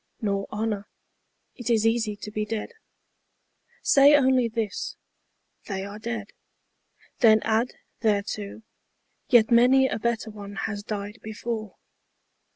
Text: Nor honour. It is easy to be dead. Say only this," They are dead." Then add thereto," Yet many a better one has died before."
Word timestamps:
Nor 0.19 0.47
honour. 0.51 0.87
It 1.57 1.69
is 1.69 1.85
easy 1.85 2.15
to 2.15 2.31
be 2.31 2.43
dead. 2.43 2.71
Say 3.83 4.15
only 4.15 4.47
this," 4.47 4.95
They 5.67 5.85
are 5.85 5.99
dead." 5.99 6.31
Then 7.19 7.39
add 7.43 7.75
thereto," 7.99 8.63
Yet 9.29 9.51
many 9.51 9.87
a 9.87 9.99
better 9.99 10.31
one 10.31 10.55
has 10.55 10.81
died 10.81 11.19
before." 11.21 11.75